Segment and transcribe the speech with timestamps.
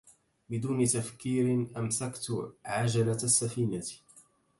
[0.49, 3.83] بدون تفكير أمسكت عجلة السفينة.